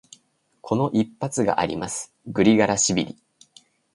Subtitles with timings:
[0.61, 3.17] この一発があります、グリガラシビリ。